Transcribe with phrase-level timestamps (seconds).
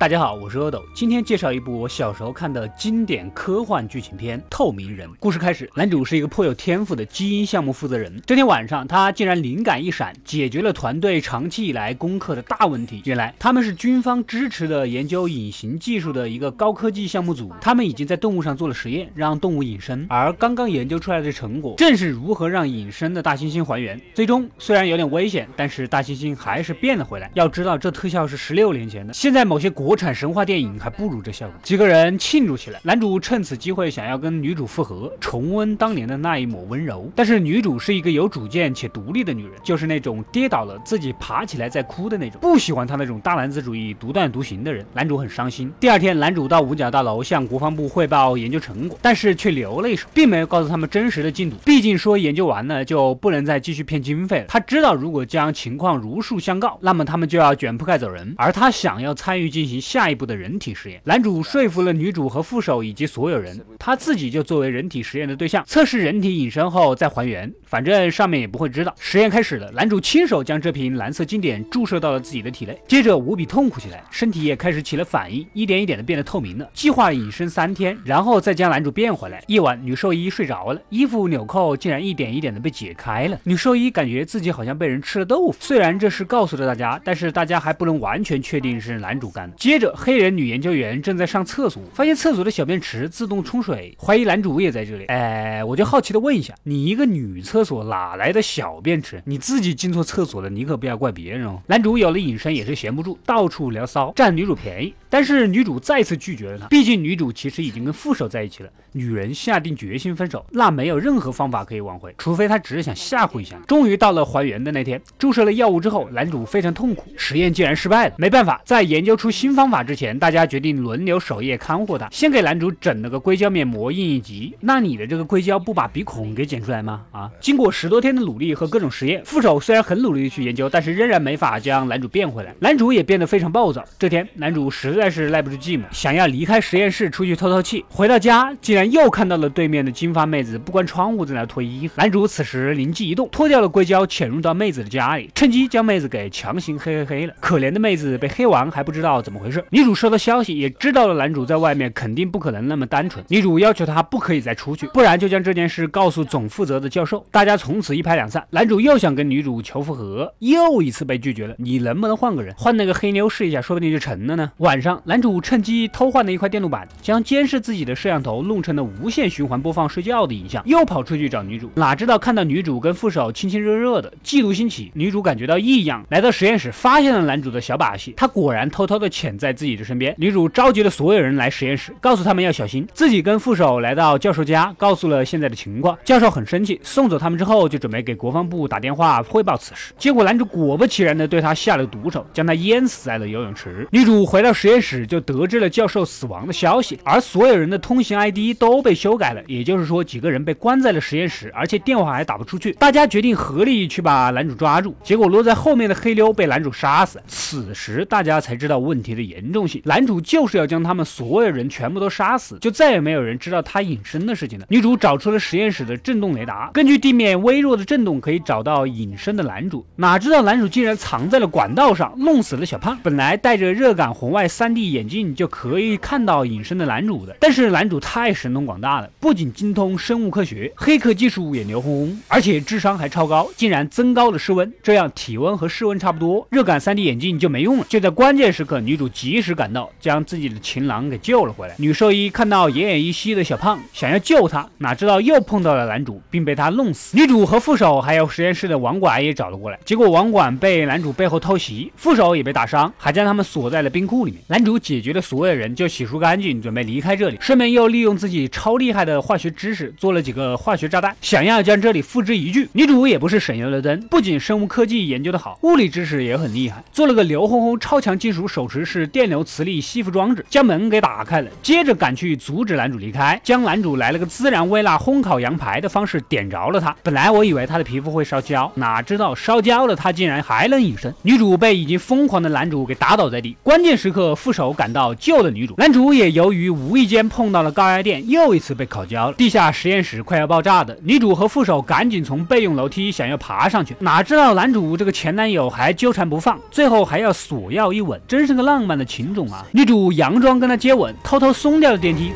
[0.00, 5.06] 大家好，我是阿斗，今天介绍一部我小时候看的经典科幻剧情片《透明人》。
[5.20, 8.18] 故事开始，男主是一个颇有天赋的基因项目负责人。
[8.24, 13.02] 这天晚上，他竟然灵感一闪，解决了团队长期以来攻克的大问题。
[13.04, 20.06] 原来，他们是军方支持的研究隐形技术的一个高科技项目组，他们已经在动物上做了实验，让动物隐身。
[20.08, 24.00] 而刚刚研究出来的成果，正是如何让隐身的大猩猩还原。
[24.14, 27.30] 最终，虽然有点危险，但是大猩猩还是变了回来。
[27.34, 31.56] 要知道，这特效是十六年前的，现在某些国国产神话电影还不如这效果。
[31.64, 37.10] 几个人庆祝起来，男主趁此机会想要跟女主复合，重温当年的那一抹温柔。
[37.16, 44.86] 但是女主是一个有主见且独立的女人，就是那种跌倒了自己爬起来再哭的那种，不喜欢她那种大男子主义、独断独行的人。
[44.94, 45.72] 男主很伤心。
[45.80, 51.56] 第二天，男主到五角大楼向国防部汇报研究成果，但是却留了一手，并没有告诉他们真实的进度。
[51.64, 54.44] 毕竟说研究完了就不能再继续骗经费了。
[54.46, 58.32] 他知道，如果将情况如数相告，那么他们就要卷铺盖走人。
[58.36, 59.79] 而他想要参与进行。
[59.80, 68.94] 下一步的人体实验，男主说服了女主和副手以及所有人，他自己就作为人体实验的对象，测试人体隐身后再还原，反正上面也不会知道。
[68.98, 76.68] 实验开始了，男主亲手将这瓶蓝色经典注射到了自己的体内，接着无比痛苦起来，身体也开始起了反应，一点一点的变得透明了。
[76.74, 79.42] 计划隐身三天，然后再将男主变回来。
[79.48, 83.38] 夜晚，女兽医睡着了，衣服纽扣竟然一点一点的被解开了。
[83.44, 89.56] 女兽医感觉自己好像被人吃了豆腐，虽然这是告诉了大家，但是大家还不能完全确定是男主干的。
[89.70, 95.04] 接着，黑人女研究员正在上厕所，发现厕所的小便池自动冲水，怀疑男主也在这里。
[95.04, 99.22] 哎，我就好奇的问一下，你一个女厕所哪来的小便池？
[99.26, 101.62] 你自己进错厕所了，你可不要怪别人哦。
[101.68, 104.92] 男主有了隐身也是闲不住，到处聊骚，占女主便宜。
[105.08, 108.70] 但是女主再次拒绝了他，毕竟女主其实已经跟副手在一起了。
[108.92, 113.56] 女人下定决心分手，那没有任何方法可以挽回，除非她只是想吓唬一下。
[113.68, 118.14] 终于到了还原的那天，注射了药物之后，男主非常痛苦，实验竟然失败了。
[118.18, 122.08] 没办法，在研究出新方方法之前，大家决定轮流守夜看护他。
[122.10, 127.02] 先给男主整了个硅胶面膜印一级，那你的这个硅胶不把鼻孔给剪出来吗？
[127.12, 127.30] 啊！
[127.42, 132.54] 经过十多天的努力和各种实验，副手虽然很努力的去研究，但是仍然没法将男主变回来。
[132.60, 133.84] 男主也变得非常暴躁。
[133.98, 137.84] 这天，男主实在是耐不住寂寞，想要离开实验室出去透透气。
[137.90, 141.92] 回到家，竟然又看到了对面的金发妹子不关窗户在那脱衣服。
[141.98, 147.34] 男主此时灵机一动，脱掉了硅胶，潜入到妹子的家里，趁机将妹子给强行黑黑黑了。
[147.40, 149.64] 可怜的妹子被黑完还不知道怎么回事。
[149.70, 153.24] 女主收到消息，也知道了男主在外面肯定不可能那么单纯。
[153.28, 157.24] 女主要求他不可以再出去，不然就将这件事告诉总负责的教授。
[157.30, 158.44] 大家从此一拍两散。
[158.50, 161.54] 男主又想跟女主求复合，又一次被拒绝了。
[161.58, 164.50] 你能不能换个人，换那个黑妞试一下，说不定就成了呢？
[164.58, 171.70] 晚上，男主趁机偷换了一块电路板，将监视自己的摄像头弄成了无限循环播放睡觉的影像，又跑出去找女主。
[171.74, 178.14] 哪知道看到女主跟副手亲亲热热的，嫉妒心起，女主感觉到异样，来到实验室，发现了男主的小把戏。
[178.16, 180.14] 他果然偷偷的潜在自己的身边。
[180.18, 182.86] 女主召集了所有人来实验室，告诉他们要小心。
[182.92, 185.98] 自己跟副手来到教授家，告诉了现在的情况。
[186.04, 189.92] 教授很生气，送走他们之后，就准备给国防部打电话汇报此事。
[189.98, 193.86] 结果男主果不其然的对他下了毒手，将他淹死在了游泳池。
[193.90, 202.72] 女主回到实验室，就得知了教授死亡的消息，而所有人的通行 ID 都被修改了，也就是说，几个人被关在了实验室，而且电话还打不出去。
[202.72, 207.20] 大家决定合力去把男主抓住，结果落在后面的黑妞被男主杀死。
[207.26, 214.66] 此时大家才知道问题的严重性，男主就是要将他们所有人全部都杀死，就再也没有人知道他隐身的事情了。
[214.68, 219.84] 女主找出了实验室的震动雷达，根据地面微弱的震动可以找到隐身的男主。
[219.96, 222.98] 哪知道男主竟然藏在了管道上，弄死了小胖。
[223.02, 237.86] 本来戴着热感红外 3D 眼镜就可以看到隐身的男主的，但是男主太神通广大了，不仅精通生物科学，黑客技术也牛哄哄，而且智商还超高，竟然增高了室温，这样体温和室温差不多，热感 3D 眼镜就没用了。
[237.88, 241.74] 就在关键时刻，女主及时赶到，将自己的情郎给救了回来。
[241.78, 247.16] 女兽医看到奄奄一息的小胖，想要救他，哪知道又碰到了男主，并被他弄死。
[247.16, 254.40] 女主和副手还有实验室的网管也找了过来，结果网管被男主背后偷袭，副手也被打伤，还将他们锁在了冰库里面。
[254.48, 262.68] 男主解决了所有人，就洗漱干净，准备离开这里，顺便又利用自己超厉害的化学知识，做了几个化学炸弹，想要将这里付之一炬。
[262.72, 271.50] 女主也不是省油的灯，不仅生物科技研究的好，物理知识也很厉害，做了个牛哄哄超强金属手持式电流磁力吸附装置，将门给打开了。
[271.62, 276.94] 接着赶去阻止男主离开，将男主来了个孜然微辣烘烤羊排的方式点着了他。
[277.02, 281.14] 本来我以为他的皮肤会烧焦，哪知道烧焦了他竟然还能隐身。
[281.22, 285.74] 女主被已经疯狂的男主给打倒在地，关键时刻副手赶到救了女主。
[285.76, 289.34] 男主也由于无意间碰到了高压电，又一次被烤焦了。
[289.36, 298.80] 地下实验室快要爆炸的，女主和副手赶紧从备用楼梯想要爬上去，哪知道男主这个前男友还纠缠不放，最后还要索要一吻，真是个浪。
[298.90, 299.64] 漫的情种啊！
[299.70, 302.32] 女主佯装跟他接吻，偷偷松掉了电梯。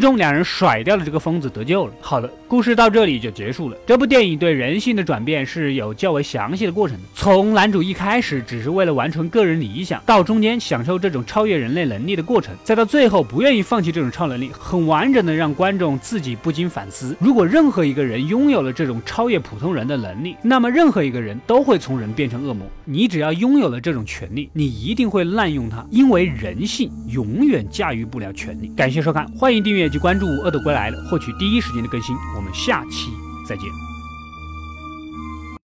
[0.00, 1.92] 最终，两人甩掉了这个疯子，得救了。
[2.00, 3.76] 好的，故事到这里就结束了。
[3.86, 7.02] 这部电影对人性的转变是有较为详细的过程的。
[7.14, 22.66] 从男主一开始只是为了完成个人理想，到中间享受这种超越人类能力的过程，再到最后不愿意放弃这种超能力，很完整的让观众自己不禁反思：如果任何一个人拥有了这种超越普通人的能力，那么任何一个人都会从人变成恶魔。
[22.86, 28.72] 你只要拥有了这种权利，你一定会滥用它，因为人性永远驾驭不了权力。
[28.74, 29.89] 感谢收看，欢迎订阅。
[29.90, 32.16] 点击关注《恶斗归来了》，获取第一时间的更新。
[32.36, 33.10] 我们下期
[33.44, 33.89] 再见。